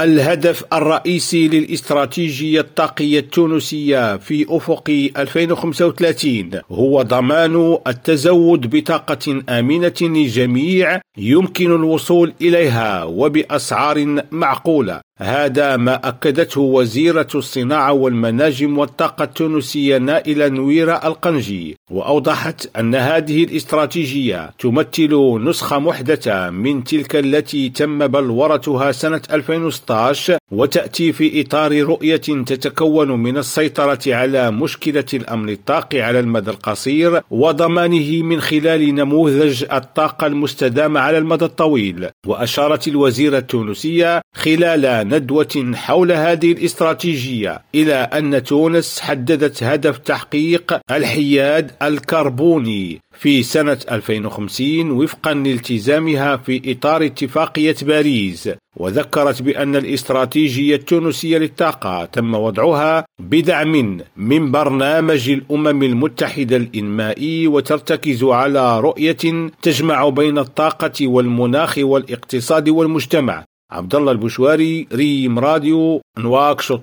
الهدف 0.00 0.64
الرئيسي 0.72 1.48
للاستراتيجية 1.48 2.60
الطاقية 2.60 3.18
التونسية 3.18 4.16
في 4.16 4.46
أفق 4.48 5.10
2035 5.16 6.50
هو 6.72 7.02
ضمان 7.02 7.78
التزود 7.86 8.76
بطاقة 8.76 9.42
آمنة 9.48 9.94
للجميع 10.00 11.00
يمكن 11.18 11.74
الوصول 11.74 12.32
إليها 12.40 13.04
وبأسعار 13.04 14.22
معقولة. 14.30 15.00
هذا 15.18 15.76
ما 15.76 16.08
أكدته 16.08 16.60
وزيرة 16.60 17.28
الصناعة 17.34 17.92
والمناجم 17.92 18.78
والطاقة 18.78 19.24
التونسية 19.24 19.98
نائلة 19.98 20.48
نويرة 20.48 20.92
القنجي 20.92 21.76
وأوضحت 21.90 22.76
أن 22.78 22.94
هذه 22.94 23.44
الاستراتيجية 23.44 24.50
تمثل 24.58 25.38
نسخة 25.44 25.78
محدثة 25.78 26.50
من 26.50 26.84
تلك 26.84 27.16
التي 27.16 27.68
تم 27.68 28.06
بلورتها 28.06 28.92
سنة 28.92 29.20
2016 29.30 30.38
وتأتي 30.52 31.12
في 31.12 31.40
إطار 31.40 31.82
رؤية 31.82 32.16
تتكون 32.16 33.10
من 33.10 33.36
السيطرة 33.36 33.98
على 34.06 34.50
مشكلة 34.50 35.04
الأمن 35.14 35.48
الطاقي 35.48 36.00
على 36.00 36.20
المدى 36.20 36.50
القصير 36.50 37.20
وضمانه 37.30 38.22
من 38.22 38.40
خلال 38.40 38.94
نموذج 38.94 39.64
الطاقة 39.72 40.26
المستدامة 40.26 41.00
على 41.06 41.18
المدى 41.18 41.44
الطويل 41.44 42.08
وأشارت 42.26 42.88
الوزيرة 42.88 43.38
التونسية 43.38 44.22
خلال 44.34 45.08
ندوة 45.08 45.72
حول 45.74 46.12
هذه 46.12 46.52
الاستراتيجية 46.52 47.62
إلى 47.74 47.94
أن 47.94 48.42
تونس 48.42 49.00
حددت 49.00 49.62
هدف 49.62 49.98
تحقيق 49.98 50.80
الحياد 50.90 51.70
الكربوني. 51.82 53.00
في 53.18 53.42
سنة 53.42 53.78
2050 53.90 54.90
وفقا 54.90 55.34
لالتزامها 55.34 56.36
في 56.36 56.72
إطار 56.72 57.04
اتفاقية 57.04 57.76
باريس 57.82 58.50
وذكرت 58.76 59.42
بأن 59.42 59.76
الاستراتيجية 59.76 60.76
التونسية 60.76 61.38
للطاقة 61.38 62.04
تم 62.04 62.34
وضعها 62.34 63.04
بدعم 63.20 64.00
من 64.16 64.50
برنامج 64.50 65.30
الأمم 65.30 65.82
المتحدة 65.82 66.56
الإنمائي 66.56 67.46
وترتكز 67.46 68.24
على 68.24 68.80
رؤية 68.80 69.50
تجمع 69.62 70.08
بين 70.08 70.38
الطاقة 70.38 71.06
والمناخ 71.06 71.78
والاقتصاد 71.78 72.68
والمجتمع. 72.68 73.44
عبد 73.72 73.94
الله 73.94 74.12
البشواري 74.12 74.86
ريم 74.92 75.38
راديو 75.38 76.00
نواكشوط 76.18 76.80